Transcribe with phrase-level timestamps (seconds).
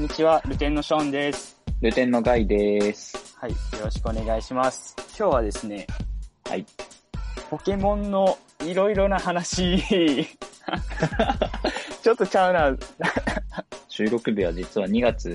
[0.00, 1.60] んにちは、ルテンのショーンです。
[1.82, 3.36] ルテンのガイです。
[3.36, 4.96] はい、よろしくお願いします。
[5.08, 5.86] 今日はですね、
[6.48, 6.64] はい。
[7.50, 9.76] ポケモンのいろいろな話、
[12.02, 12.74] ちょっとちゃうな。
[13.88, 15.28] 収録日は実は2月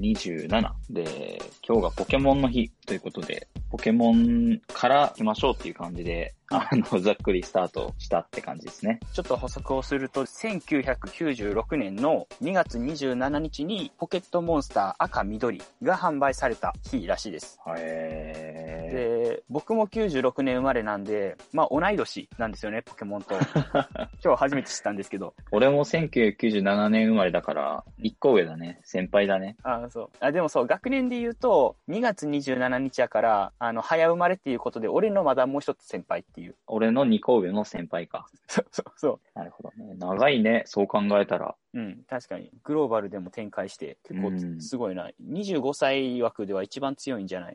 [0.00, 8.98] 27で、今日がポケモンの日ということで、ポケモンから行きましょうっていう感じで、 あの、ざっくりスタートしたって感じですね。
[9.12, 17.60] ちょっと補足をすると、1996年の2月27日にポケットモンスター赤緑が販売された日らしいです。
[17.78, 23.36] へで、僕も96年生まれなんで、まあ同い年なんですよね、ポケモンと。
[24.24, 25.34] 今日初めて知ったんですけど。
[25.52, 28.80] 俺も1997年生まれだから、1個上だね。
[28.82, 29.56] 先輩だね。
[29.62, 30.10] あそう。
[30.18, 36.56] あ、でもそう、学年で言うと、2月27日やから、あの、早生まれっていうことで、俺のまだもう一つ先輩っていう。
[36.66, 38.26] 俺の2個上の先輩か。
[38.48, 39.94] そうそうそなるほどね。
[39.96, 40.62] 長いね。
[40.66, 41.56] そう考えたら。
[41.74, 41.78] う。
[41.78, 42.50] うん、確かに。
[42.64, 45.10] グローバルでも展開して、結構うんすごいな。
[45.24, 47.54] 25歳枠では一番強いんじゃない？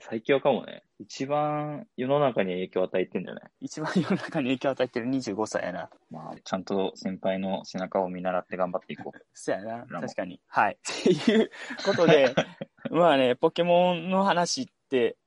[0.00, 0.82] 最強かもね。
[0.98, 3.42] 一番世の中に影響を与えてんじゃない？
[3.60, 5.90] 一番世の中に影響を与えてる25歳やな。
[6.10, 9.18] まあ、ちゃんと先輩の背中を見習って頑張っていこう。
[9.32, 9.86] そうやな。
[10.00, 10.40] 確かに。
[10.48, 10.76] はい。
[10.76, 11.50] っていう
[11.84, 12.34] ことで、
[12.90, 14.72] まあね、ポケモンの話って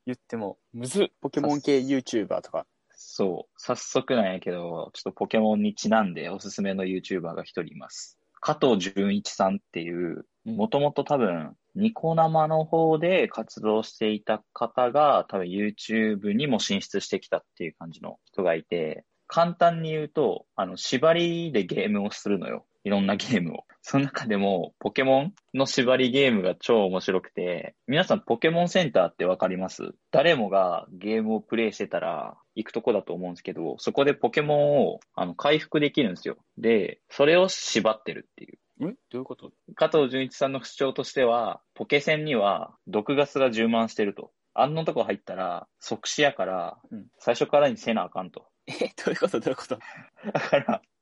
[0.06, 1.08] 言っても、むずっ。
[1.22, 2.66] ポケモン系 YouTuber とか。
[2.92, 3.54] そう。
[3.58, 8.20] 早速なんやけど、ちょっとポケモンにちなんでおすすめの YouTuber が一人います。
[8.40, 22.68] 加藤純一さんっていう、うんもともと多分、ニコ生の方で活動していた方が、多分 YouTube にも進出してきたっていう感じの人がいて、簡単に言うと、あの、縛りでゲームをするのよ。
[22.86, 23.66] いろんなゲームを。
[23.82, 29.94] その中でも、ポケモンの縛りゲームが超面白くて、皆さんポケモンセンターってわかります？
[30.12, 36.38] 誰もがゲームをプレイしてたら行くとこだと思うんですけど、そこでポケモンをあの回復できるんですよ。
[36.58, 38.86] で、それを縛ってるっていう。
[38.88, 39.52] んどういうこと？
[39.76, 44.32] 加藤純一さんの主張としては、ポケセンには毒ガスが充満してると。
[44.54, 48.48] あんなとこ入ったら即死やからうん、最初からにせなあかんと。
[48.68, 48.72] え、
[49.04, 49.40] どういうこと？
[49.42, 49.78] どういうこと？
[50.32, 50.95] だから、うん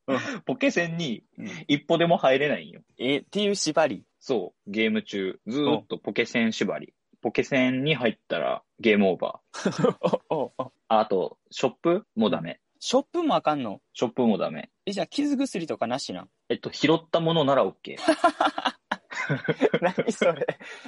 [0.46, 2.82] ポケセンにうん一歩でも入れないんよ。
[2.98, 4.04] え、っていう縛り。
[4.20, 6.94] そう、ゲーム中、ずーっとポケセン縛り。
[7.22, 9.96] ポケセンに入ったらゲームオーバー。
[10.30, 12.60] おおおああと、ショップもダメ。
[12.80, 13.80] ショップもあかんの？
[13.94, 14.70] ショップもダメ。
[14.86, 16.30] え、じゃあ傷薬とかなしなん？
[16.50, 17.96] えっと、拾ったものなら OK。
[19.82, 20.46] 何それ？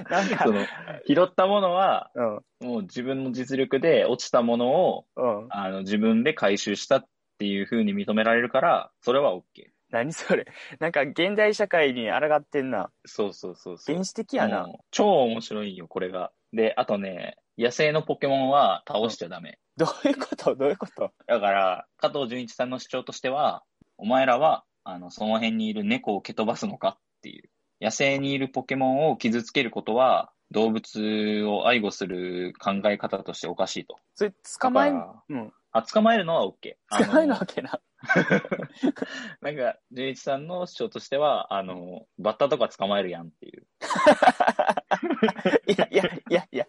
[0.10, 0.66] なんかそ、の、
[1.08, 5.48] 拾ったものは、うん、もう自分の実力で落ちたものを、うん。
[5.52, 7.06] あの、自分で回収したっ
[7.38, 9.42] ていう風に認められるから、それは OK。
[9.92, 10.48] 何それ
[10.80, 12.90] なんか現代社会に抗ってんな。
[13.06, 13.96] そうそうそうそう。
[13.96, 14.68] 原始的やな。
[14.92, 16.32] 超面白いよ、これが。
[16.54, 19.60] で、あとね、野生のポケモンは倒しちゃダメ。
[19.78, 20.56] どういうこと？
[20.56, 21.12] どういうこと？
[21.28, 23.64] だから、加藤純一さんの主張としては、
[23.98, 27.50] お前らは、あの、その辺にいる猫を蹴飛ばすのかっていう。
[27.82, 33.98] 野生にいるポケモンを傷つけることは、動物を愛護する考え方としておかしいと。
[34.14, 35.54] それ捕まえうん。
[35.78, 36.76] あ、捕まえるのは OK。
[36.90, 37.82] 捕まえなわけな。
[39.42, 43.68] なんか、純一さんの主張としては、あの、バッタとか捕まえるやんっていう。
[45.68, 46.68] いやいやいやいや。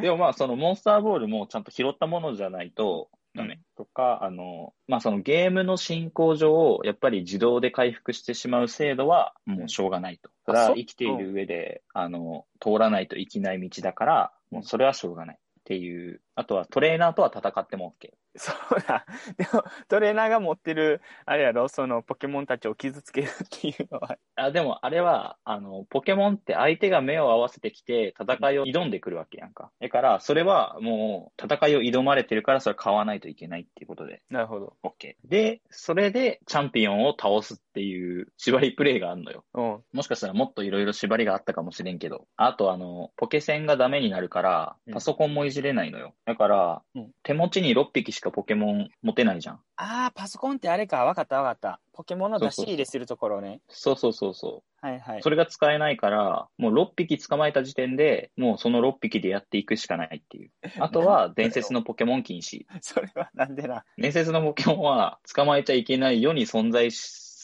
[0.00, 3.60] でもまあ、そのモンスターボールもちゃんと拾ったものじゃないとダメ。
[3.76, 10.30] とか、あの、まあそのゲームの進行上、やっぱり自動で回復してしまう制度はもうしょうがないと。
[10.46, 15.38] それはそう生きている上で、あの、通らないといけない道だから、もうそれはしょうがない。
[15.64, 16.20] っていう。
[16.34, 18.10] あとはトレーナーとは戦っても OK。
[18.36, 19.06] そうだ。
[19.36, 24.18] でも、トレーナーが持ってる、あれやろ、そのポケモンたちを傷つけるっていうのは。
[24.34, 29.70] あ、でもあれは、あの、ポケモンって相手が目を合わせてきて戦いを挑んでくるわけやんか。
[29.80, 34.22] だから、それはもう戦いを挑まれてるからそれは買わないといけないっていうことで。
[34.30, 34.76] なるほど。
[34.82, 35.14] OK。
[35.24, 39.44] で、それでチャンピオンを倒すっていう縛りプレイがあるのよ。
[39.54, 39.82] うん。
[39.92, 42.26] もしかしたらもっといろいろ縛りがあったかもしれんけど。
[42.36, 46.14] あとあの、ポケセンがダメになるからうん、パソコンもいじれないのよ。
[46.24, 49.60] だから、うん手持ちに6匹しかポケモン持てないじゃん。
[49.76, 51.04] ああ、パソコンってあれか。
[51.04, 51.80] わかったわかった。
[51.92, 53.60] ポケモンの出し入れするところね。
[53.68, 54.86] そうそうそうそう。
[54.86, 55.22] はいはい。
[55.22, 60.50] それが使えないから、もう6匹捕まえた時点で、もうその6匹でやっていくしかないっていう。
[60.78, 62.66] あとは、伝説のポケモン禁止。
[62.80, 63.84] それはなんでな。
[63.96, 66.90] 伝説のポケモンは、捕まえちゃいけない世に存在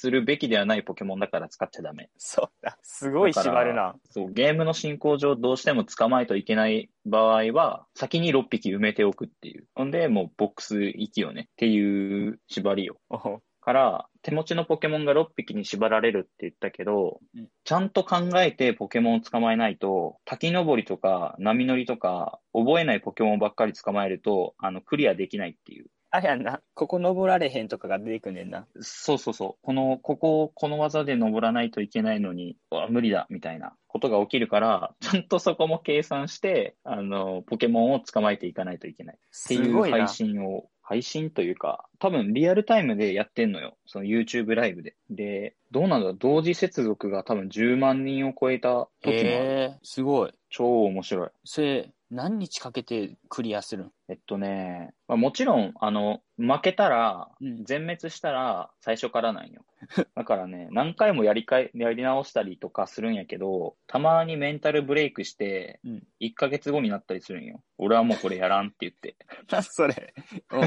[0.01, 2.09] するべきではないポケモンだから使っちゃダメ。
[2.17, 2.79] そうだ。
[2.83, 3.95] すごい縛るな。
[4.09, 9.67] そう、ゲームの進行上どうしても捕まえといけない場合は、先に6匹埋めておくっていう。
[9.75, 12.97] ほんで、もうボックス行きよねっていう縛りよ。
[13.11, 25.87] おうから、手持ちのポケモンが6匹に縛られるって言ったけど、うんちゃんと考えてポケモンを捕まえないと、滝登りとか波乗りとか、覚えないポケモンばっかり捕まえると、あの、クリアできないっていう。
[26.13, 28.67] あれやんな、ここ登られへんとかが出てくんねんな。
[28.81, 29.65] そうそうそう。
[29.65, 32.57] この、ここ、この技で登らないといけないのに、
[32.89, 39.17] 無理だ、みたいなことが起きるから、ちゃんとそこも計算して、あの、ポケモンを捕まえていかないといけない。
[39.17, 40.09] ってすいう配。
[40.09, 43.77] 信を、配信というか、多分リアルタイムでやってんのよ。
[43.87, 44.97] その YouTube ライブで。
[45.11, 49.23] で、どうなんだ同時接続が多分10万人を超えた時もある。
[49.23, 50.33] えー、すごい。
[50.49, 51.29] 超面白い。
[51.45, 53.91] それ、何日かけてクリアするん？
[54.09, 59.65] えっとね、まあ、もちろん、あの、負けたら、うん全滅したら最初からなんよ。
[60.17, 67.63] だからね、何回もやりかえ、やり直したりとかするんやけど、たまにメンタルブレイクしてうん、1ヶ月後になったりするんよ。
[67.79, 69.17] 俺はもうこれやらんって言って。
[69.51, 70.13] な、それ？
[70.53, 70.61] うん。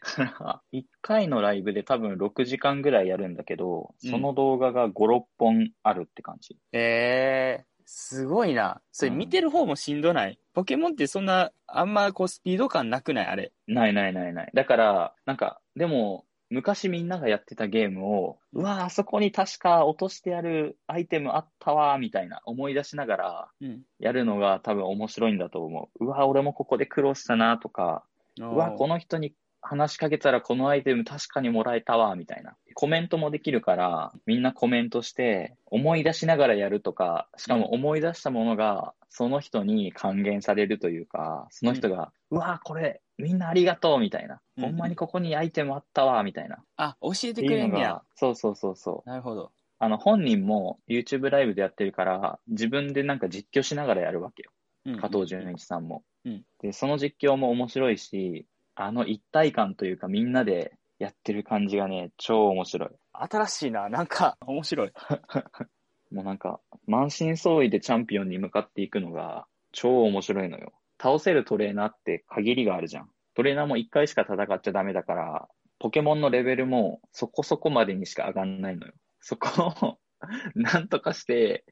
[0.00, 6.56] から、1回のライブで多分6時間ぐらいやるんだけど、うんその動画が5、6本あるって感じ。
[6.72, 8.82] えー、すごいな。
[8.92, 13.26] それうん見てる方もしんどない、ポケモンってそんな、あんまこうスピード感なくない？
[13.26, 13.52] あれ。
[13.66, 14.50] ないないないない。
[14.52, 23.82] だから、なんか、でも、昔みんながやってたゲームを、うわあそこに確か落としてあるアイテムあったわーみたいな思い出しながらうん。
[23.98, 26.04] やるのが多分面白いんだと思う。
[26.04, 28.04] うわー俺もここで苦労したなとか、
[28.38, 29.32] うわこの人に
[29.68, 32.56] 話しかけたらこのアイテム確かにもらえたわみたいな。
[32.74, 44.40] コメントもできるから、みんなコメントして、思い出しながらやるとか、しかも思い出したものが、その人に還元されるというか、その人が、うわーこれ、みんなありがとうみたいな。
[44.56, 46.58] うんほんまにここにアイテムあったわみたいな。
[46.76, 49.08] あ、教えっててくれんねやが。、そうそうそうそう。
[49.08, 49.52] なるほど。
[49.78, 54.50] あの、本人も YouTube ライブでやってるから、自分でなんか実況しながらやるわけよ。
[54.84, 56.04] うん加藤純一さんも。
[56.24, 62.90] うんで、その実況も面白いし、あの一体感というかみんなでやってる感じがね、超面白い。
[63.12, 63.88] 新しいな。
[63.88, 64.92] なんか、面白い。
[66.10, 70.72] もうなんか、満身創痍でチャンピオンに向かっていくのが超面白いのよ。
[71.00, 73.10] 倒せるトレーナーって限りがあるじゃん。
[73.34, 75.48] トレーナーも一回しか戦っちゃダメだから、
[75.78, 78.94] ポケモンのレベルもそこそこまでにしか上がんないのよ。
[79.20, 79.98] そこを
[80.54, 81.64] なんとかして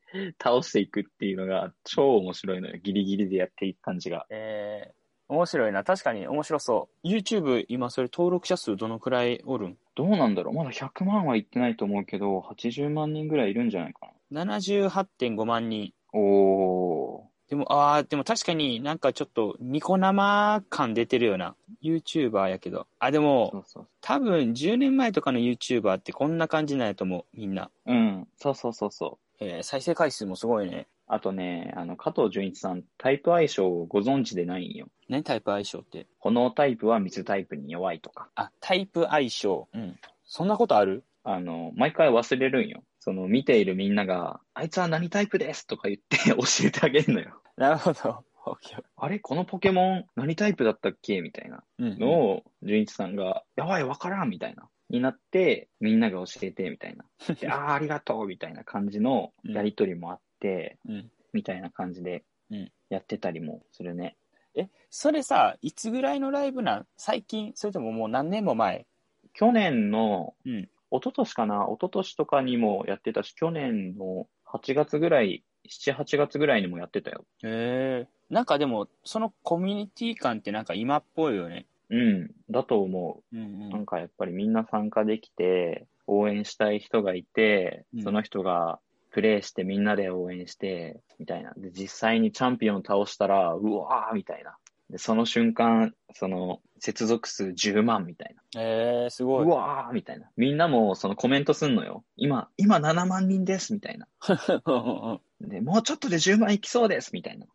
[0.42, 2.76] 倒していくっていうのが超面白いのよ。
[2.76, 4.26] ギリギリでやっていく感じが。
[4.28, 5.84] えー、面白いな。
[5.84, 7.06] 確かに面白そう。
[7.08, 9.76] YouTube、今それ登録者数どのくらいおるん？
[9.94, 15.92] どうなんだろうまだ100万はいってないと思うけど、80万人ぐらいいるんじゃないか ?78.5 万人。
[16.12, 16.20] な。
[16.20, 17.34] おー。
[17.50, 21.54] でも、ああ、でも確かになんかちょっとニコ生感出てるような。
[21.82, 22.86] YouTuber やけど。
[22.98, 23.64] あ、でそも、
[24.00, 27.24] 多分10年前とかの YouTuber ってこんな感じなんやと思う。
[27.34, 27.70] みんな。
[27.86, 29.44] うん、そうそうそうそう。
[29.44, 30.86] えー再生回数もすごいね。
[31.14, 34.88] あとね、あの、加藤純一さん、タイプ相性をご存知でないんよ。
[35.08, 36.08] 何タイプ相性って。
[36.18, 38.30] このタイプは水タイプに弱いとか。
[38.34, 39.68] あ、タイプ相性。
[39.72, 39.96] うん。
[40.24, 41.04] そんなことある？
[41.22, 42.82] あの、毎回忘れるんよ。
[42.98, 47.40] その、見ているみんなが、あいつは何タイプですとか言って教えてあげるのよ。
[47.56, 48.24] なるほど。
[48.44, 49.20] オッケーあれ？
[49.20, 51.20] このポケモン何タイプだったっけ？
[51.20, 54.68] みたいなうんのを、純一さんが、やばい、わからんみたいな。
[54.90, 57.04] になって、みんなが教えて、みたいな。
[57.36, 61.10] でああ、ありがとうみたいな感じのやりとりもあって、うん。
[61.32, 64.16] みたいな感じでうん、やってたりもするね。
[64.54, 68.86] え、それさ、いつぐらいのライブなん最近それとももう何年も前？
[69.32, 70.68] 去年の、うん。
[70.90, 71.64] 一昨年かな？
[71.64, 77.24] 一昨年とかにもやってたし、去年の8月ぐらい、7、8月ぐらいにもやってたよ。
[77.42, 78.08] へえ。
[78.28, 81.66] なんかでも、そのコミュニティ感ってなんか今っぽいよね。
[81.88, 83.68] うん、だと思うんう。
[83.70, 83.86] なんうん。
[83.86, 88.78] かやっぱりみんな参加できて、応援したい人がいてうん、その人が
[89.14, 91.52] プレイしてみんなで応援して、みたいな。
[91.56, 94.56] で、実際にチャンピオン倒したら、うわーみたいな。
[94.90, 98.60] で、その瞬間、その、接続数10万みたいな。
[98.60, 99.44] えー、すごい。
[99.44, 100.28] うわーみたいな。
[100.36, 102.04] みんなもそのコメントすんのよ。
[102.16, 104.08] 今、今7万人ですみたいな。
[105.40, 107.46] で、もうちょっとで10万いきそうですみたいな。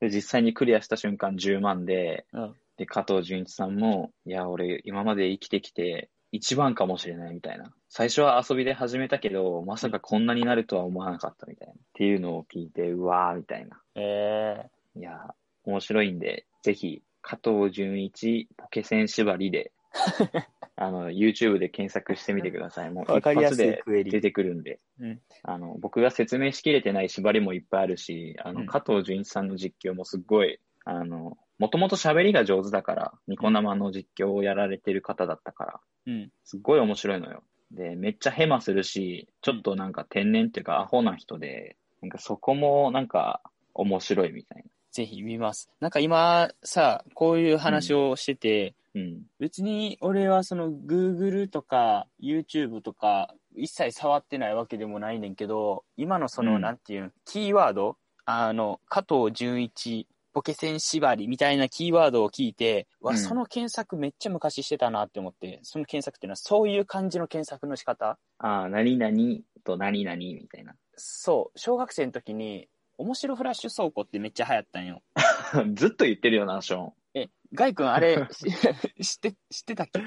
[0.00, 7.72] で、実際にクリアした瞬間10万で、うんで、加藤純一さんも、いや、俺、今まで生きてきて、一番かもしれないみたいな。
[7.88, 11.74] 最初は遊びで始めたけど、まさかこんなになるとは思わなかったみたいな。
[11.74, 13.80] っていうのを聞いて、うわーみたいな。
[13.94, 19.70] えいや、面白いんで、ぜひ、加藤純一ポケセン縛りで、
[20.74, 22.90] あの、YouTube で検索してみてください。
[22.90, 24.80] もう一発で出てくるんで。
[24.98, 36.32] うんあの、僕が説明しきれてない縛りもいっぱいあるし、あの、うん加藤純一さんの実況もすっごい、あの、もともと喋りが上手だから、ニコ生の実況をやられてる方だったから、ー、うん。
[36.44, 37.42] すっごい面白いのよ。
[37.70, 43.40] で、めっちゃヘマするし、ちょっとなんか天然っていうかアホな人で、なんかそこもなんか
[43.72, 45.70] 面白いみたいぜひ見ます。
[45.80, 49.00] なんか今さ、こういう話をしてて、な。
[49.00, 49.22] うん。
[49.40, 57.96] 別に俺はその Google とか YouTube とか一切触ってないわけでもないねんけど、今のその、うんなんていうの、キーワード？
[58.26, 68.18] あの、加藤純一ポケセン縛りみたいなキーワードを聞いて、わ、うんその検索めっちゃ昔してたなって思って、その検索っていうのはそういう感じの検索の仕方？
[68.38, 69.16] ああ、何々
[69.64, 70.74] と何々みたいな。
[70.96, 75.02] そう、小学生の時に、面白フラッシュ倉庫ってめっちゃ流行ったんよ。
[75.74, 76.92] ずっと言ってるよな、ショーン。
[77.14, 78.44] え、ガイ君あれ、し
[79.02, 80.00] 知って、知ってたっけ？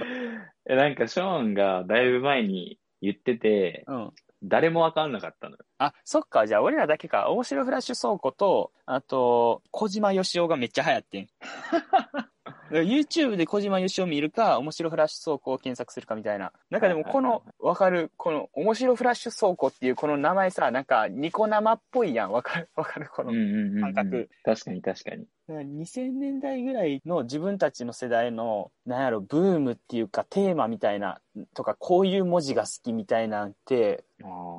[0.65, 4.13] え、なんかショーンがだいぶ前に言ってて、うん。
[4.43, 5.65] 誰もわかんなかったのよ。
[5.79, 6.45] あ、そっか。
[6.47, 7.29] じゃあ、俺らだけか。
[7.29, 11.27] 面白フラッシュ倉庫と、あと、小島よしおがめっちゃ流行ってん。
[12.71, 16.51] YouTube で小島よしお見るか、面白フラッシュ倉庫を検索するかみたいな。
[16.69, 22.31] なんかでも、この、わかる、この、面白フラッシュ倉庫っていうこの名前さ、なんか、ニコ生っぽいやん。
[22.31, 23.31] わかる、わかる、この。
[23.31, 25.25] うんうんうんうん感覚確かに確かに。
[25.47, 31.21] だから2000年代ぐらいの自分たちの世代の、なんやろ、ブームっていうか、テーマみたいな、
[31.53, 34.03] とか、こういう文字が好きみたいなんて、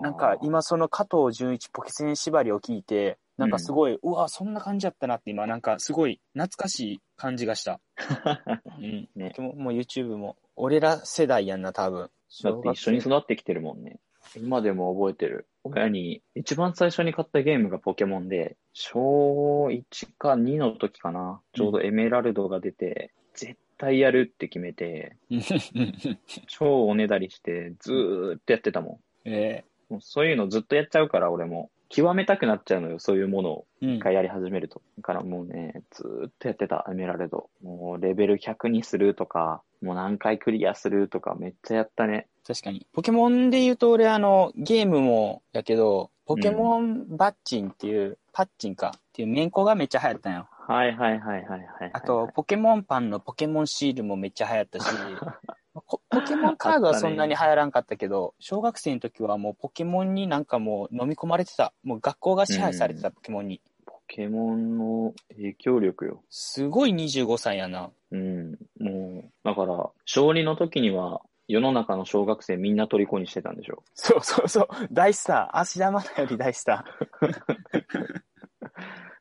[0.02, 7.80] なんか今その加藤純一ポケセン縛りを聞いて、なんかすごい、うわ、そんな感じだったなって今、なんかすごい懐かしい感じがした。
[8.78, 9.08] うん。
[9.14, 12.10] ねももう YouTube も、俺ら世代やんな、多分。
[12.42, 14.00] だって一緒に育ってきてるもんね。
[14.36, 15.46] 今でも覚えてる。
[15.64, 21.40] 親に一番最初に買ったゲームがポケモンで、小1か2の時かな。
[21.54, 25.16] ちょうどエメラルドが出て、絶対やるって決めて、
[26.48, 29.94] 超おねだりして、ずーっとやってたもえん。
[29.94, 31.70] もうそういうのずっとやっちゃうから、俺も。
[31.88, 33.66] 極めたくなっちゃうのよ、そういうものを。
[33.80, 34.82] 一回やり始めると。
[34.98, 37.48] だからもうね、ずーっとやってた、エメラルド。
[37.62, 42.26] もうレベル100にするとか、もう何回クリアするとか、めっちゃやったね。
[42.46, 42.86] 確かに。
[42.92, 50.48] ポケモンで言うと、俺あの、ゲームもやけど、ポケモンバッチンっていう、パッチンかっていうメンコがめっちゃ流行ったんよ。
[50.68, 51.90] はいはいはいはいはいはい。
[51.94, 54.86] あと、ポケモンパンのポケモンシールもめっちゃ流行ったし、
[56.10, 61.72] ポポケモンカードは そんなに流行らんかったけど、小学生の時はもうポケモンになんかもう飲み込まれてた。
[61.82, 63.60] もう学校が支配されてた、ポケモンに。
[63.84, 66.22] ポケモンの影響力よ。
[66.30, 67.90] すごい25歳やな。
[68.10, 68.52] うん。
[68.78, 73.82] もう、だから、小2の時には、世の中の小学生みんな虜にしてたんでしょ。
[73.94, 74.68] そうそうそう。
[74.90, 75.58] 大スター。
[75.58, 76.84] 芦田愛菜より大スタ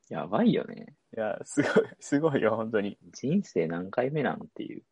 [0.09, 0.93] やばいよね。
[1.15, 1.17] ー。
[1.17, 2.97] いや、すごい、すごいよ、本当に。
[3.13, 4.83] 人生何回目なんっていう。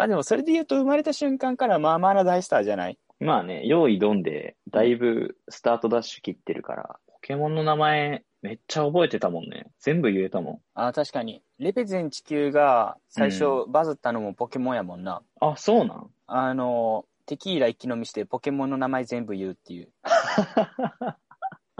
[0.00, 2.98] まあでもそれで言うと生まれた瞬間からまあまあな大スターじゃない？
[3.20, 9.66] まあね、用意どんで、だいぶスタートダッシュ切ってるから、ポケモンの名前めっちゃ覚えてたもんね。
[9.78, 10.60] 全部言えたもん。
[10.74, 11.42] あ確かに。
[11.58, 15.20] レペゼン地球が最初バズったのもポケモンやもんな。
[15.40, 16.10] あ、そうなん？
[16.28, 19.90] あの、テキーラ一気飲みしてポケモンの名前全部言うっていう。
[20.02, 21.16] は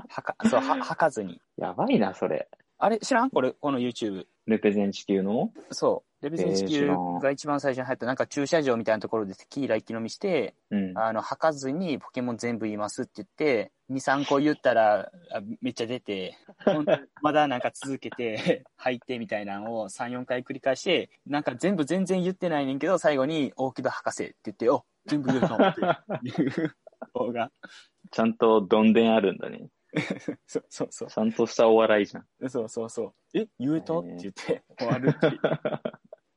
[0.09, 1.41] か、そう、は、吐かずに。
[1.57, 2.49] やばいな、それ。
[2.77, 3.31] あれ、知らん？
[3.31, 4.27] これ、この YouTube。
[4.47, 5.53] レペゼン地球の？
[5.71, 6.10] そう。
[6.23, 10.99] レペゼン地球が一番最初に入った、なんか駐車場みたいなところでテキーラ一気飲みして、うん。
[10.99, 16.37] あの、吐かずにポケモン全部言いますって言って、2、3個言ったら、あめっちゃ出て、
[17.23, 25.81] まだなんか続けて、 吐いてみたいなのを3、4回繰り返して、なんか全部全然言ってないねんけど、最後に大木戸博士って言って、お全部言うのって
[26.29, 26.77] いう
[27.15, 27.51] 方が、
[28.11, 29.71] ちゃんとどんでんあるんだね。
[30.47, 31.09] そうそうそう。
[31.09, 32.49] ちゃんとしたお笑いじゃん。
[32.49, 33.39] そうそうそう。
[33.39, 34.01] え、言うと？
[34.01, 35.39] って言って終わるって。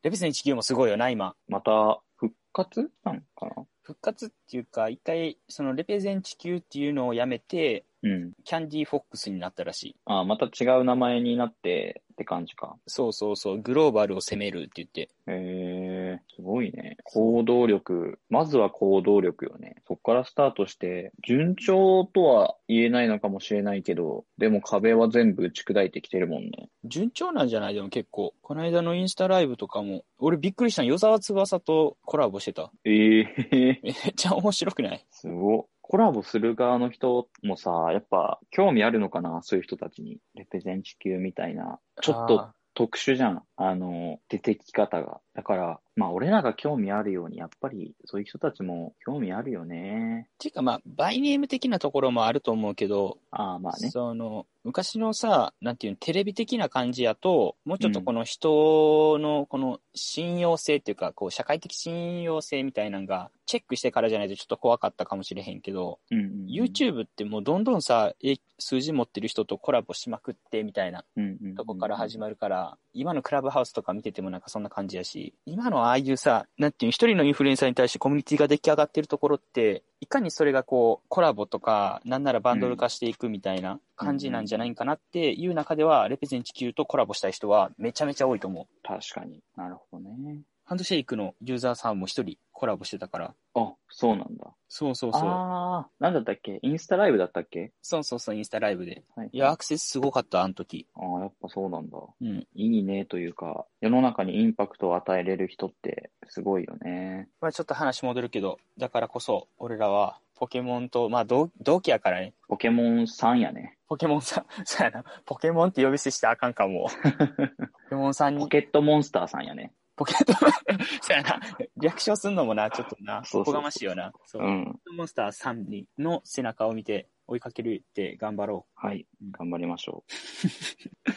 [0.03, 1.33] レベスの地球もすごいよな、今。
[1.47, 3.65] また、復活なのかな？
[3.83, 8.31] 復活っていうか、一回、そのレペゼン地球っていうのをやめて、うん。
[8.43, 9.95] キャンディーフォックスになったらしい。
[10.05, 12.75] あまた違う名前になってって感じか。
[12.85, 15.01] そうそうそう、グローバルを攻めるって言って。
[15.01, 16.97] へえ、すごいね。
[17.05, 18.19] 行動力。
[18.29, 19.75] まずは行動力よね。
[19.87, 26.69] そっからスタートして、順調とは言えないのかもしれないけど、でも壁は全部打ち砕いてきてるもんね。
[26.85, 27.73] 順調なんじゃない？
[27.73, 28.33] でも結構。
[28.41, 32.71] この間のインスタライブとかも、俺びっくりしたの、与沢翼とコラボしてた。
[32.85, 35.05] ええ めっちゃ面白くない？
[35.09, 35.67] すご。
[35.81, 39.41] コラボする側の人もさ、やっぱ興味あるのかな？
[39.43, 40.17] そういう人たちに。
[40.35, 41.79] レペゼン地球みたいな。
[42.01, 43.43] ちょっとあ特殊じゃん。
[43.55, 45.21] あの、出てき方が。
[45.35, 50.27] だから、まあ俺らが興味あるように、やっぱりそういう人たちも興味あるよね。
[50.35, 53.89] っていうかまあ、バイネーム的なところもあると思うけど、ああ、まあね。
[53.89, 88.87] その、昔のさ、なんていうの、テレビ的な感じやと、もうちょっとこの人のこの信用性っていうか、こう、社会的信用性みたいなのが、チェックしてからじゃないとちょっと怖かったかもしれへんけど、うんうんうん、YouTube ってもうどんどんさ、え数字持ってる人とコラボしまくってみたいなうんうんうんとこから始まるから、今のクラブハウスとか見ててもなんかそんな感じやし、今のああいうさ、なんていう一人のインフルエンサーに対してコミュニティが出来上がってるところって、いかにそれがこう、コラボとか、なんならバンドル化していくみたいな感じなんじゃないかなっていう中では、レペゼン地球とコラボしたい人はめちゃめちゃ多いと思う。
[88.87, 90.41] 確かになるほどね。
[90.65, 94.47] ハンドシェイクのユーザーさんも一人コラボしてたから、あ、そうなんだ。
[94.69, 95.21] そうそうそう。
[95.25, 96.59] あー、なんだったっけ？
[96.61, 97.73] インスタライブだったっけ？
[97.81, 99.03] そうそうそう、インスタライブで。
[99.15, 99.29] はい。
[99.33, 100.87] いや、アクセスすごかった、あの時。
[100.95, 101.97] あー、やっぱそうなんだ。
[102.21, 102.47] うん。
[102.55, 107.27] いいねというか、世の中にインパクトを与えれる人ってすごいよね。
[107.41, 112.33] まあちょっと話戻るけど、だからこそ、俺らは、ポケモンと、まあ同同期やからね。
[112.47, 113.77] ポケモンさんやね。
[113.87, 115.03] ポケモンさん、 そうやな。
[115.25, 116.87] ポケモンって呼び捨てしてあかんかも。
[117.83, 119.73] ポケモンさんに、ポケットモンスターさんやね。
[119.95, 121.39] ポケット、そうやな。
[121.77, 124.11] 略称すんのもな、ちょっとな、おこがましいよな。
[124.25, 124.45] そうう。
[124.47, 124.79] ん。
[124.95, 129.05] モンスター3人の背中を見て追いかけるって頑張ろはい。
[129.31, 130.03] 頑張りましょ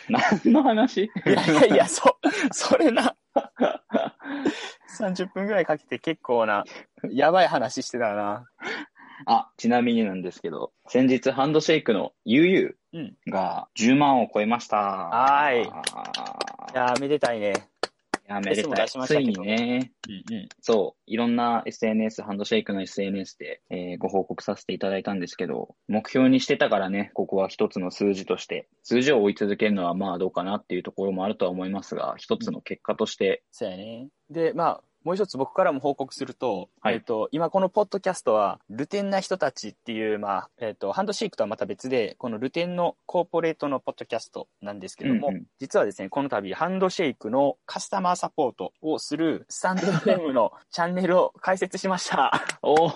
[0.09, 0.13] う。
[0.13, 1.11] 何の話？
[1.27, 1.31] う。
[1.31, 2.19] いやいやいや、そ、
[2.53, 3.17] それな。
[4.99, 6.65] 30分ぐらいかけて結構な、
[7.11, 8.47] やばい話してたな。
[9.25, 13.17] あ、ちなみになんですけど、先日ハンドシェイクの UU うん。
[13.27, 14.77] が10万を超えました。
[14.77, 15.67] はーいいい
[16.75, 17.55] やー、めでたいね。
[18.29, 18.89] や、めでたい。
[18.89, 20.49] ついにね、うんうん。
[20.61, 34.09] そう、いろんな SNS、ハンドシェイクの SNS で、えーご報告させていただいたんですけど、目標にしてたからね、ここは一つの数字として、数字を追い続けるのはまあどうかなっていうところもあるとは思いますが、一つの結果として、そうやね。
[34.31, 36.95] で、まあ、もう一つ僕からも報告すると、はい。
[36.95, 45.45] えっ、と、今このポッドキャストは、ルテンな人たちっていう、まあ、えっ、と、ハンドシェイクとはまた別で、このルテンのコーポレートのポッドキャストなんですけども、うんうん。
[45.61, 52.33] 実はですね、この度、ハンドシェイクのカスタマーサポートをするスタンド FM のチャンネルを開設しました。
[52.63, 52.91] お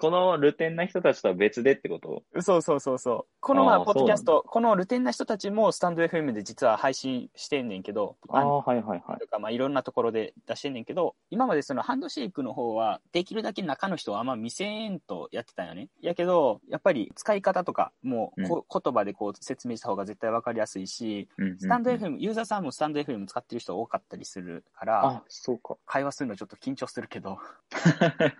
[0.00, 2.22] このルテンな人たちとは別でってこと？
[2.40, 3.34] そうそうそうそう。
[3.40, 9.20] このまあ、あーポッドキャスト、このルテンな人たちもスタンド FM で実は配信してんねんけど、ああ、はいはいはい。
[9.20, 15.90] とか、まあ、いろんなところで出してんねんけど、今までそのハンドシェイクの方は、できるだけ中の人はあんま見せんとやってたんよね。
[16.00, 25.76] やけど、やっぱり使い方とか、もうこ、言葉でこう説明した方が絶対わかりやすいし、うんうんうんスタンド FM、ユーザーさんもスタンド FM 使ってる人多かったりするから、あ、そうか。
[25.84, 27.38] 会話するのちょっと緊張するけど、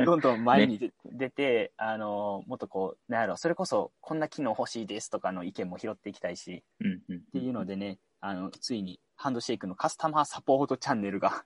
[0.07, 7.19] どんどん前に出,、出て、あの、もっとこう、なんやろ、それこそ、こんな機能欲しいですとかの意見も拾っていきたいし、うんうん。
[7.19, 11.45] っていうのでね、あの、ついに、ハンドシェイクのカスタマーサポートチャンネルが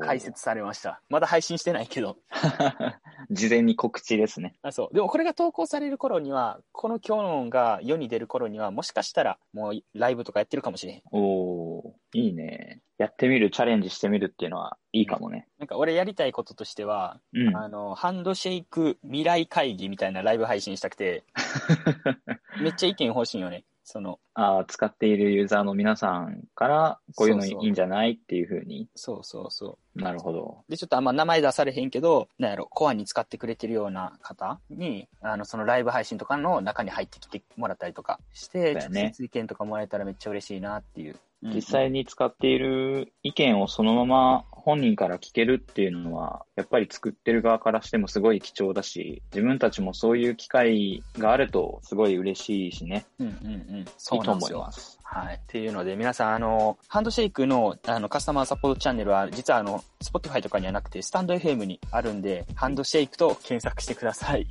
[0.00, 1.00] 開設されました。
[1.08, 2.16] まだ配信してないけど。
[3.30, 4.56] 事前に告知ですね。
[4.62, 4.94] あ、そう。
[4.94, 11.02] でもこれが投稿される頃には、この今日が世に出る頃には、もしかしたらもうライブとかやってるかもしれへん。
[11.12, 12.80] おーいいね。
[12.96, 15.46] やってみる、チャレンジしてみるっていうのはいいかもね。
[15.58, 17.56] なんか俺やりたいこととしては、うん。
[17.56, 21.22] あの、ハンドシェイク未来会議みたいなライブ配信したくて、
[22.60, 23.64] めっちゃ意見欲しいよね。
[23.90, 29.98] その、あー使っているユーザーの皆さんから、こういうのいいんじゃないっていうふうにそうそうそう。
[30.02, 30.58] なるほど。
[30.68, 41.16] で、ちょっとあんま名前出されへんけど、なんやろ、コアに使ってくれてるような方に、あの、そのライブ配信とかの中に入ってきてもらったりとかして、ね直接意見とかもらえたらめっちゃ嬉しいなっていう。
[41.42, 53.06] 実際に使っている意見をそのまま本人から聞けるっていうのは、やっぱり作ってる側からしてもすごい貴重だし、自分たちもそういう機会があるとすごい嬉しいしね。
[53.18, 53.80] うんうんうん。
[53.80, 54.20] いそう。
[54.20, 54.98] 思います。
[55.02, 55.36] はい。
[55.36, 64.46] っていうので、皆さん、あの、ハンドシェイクのあのカスタマーサポートチャンネルは、実はあの、Spotify とかにはなくて、スタンド FM にあるんで、ハンドシェイクと検索してください。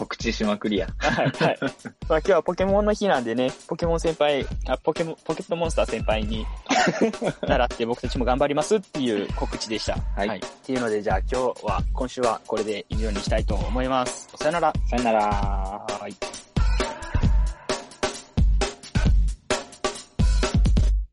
[0.00, 0.88] 告知しまくりや。
[0.96, 1.26] はい。
[1.26, 1.58] はい。
[2.08, 6.46] まあ今日はポケモンの日なんでね、ポケモン先輩、あ、ポケモン、ポケットモンスター先輩に
[7.46, 9.98] 習って僕たちも頑張りますっていう告知でした。
[10.16, 14.28] はいっていうので、じゃあ今日は、今週はこれで以上にしたいと思います。
[14.36, 14.72] さよなら。
[14.88, 16.49] さよなら。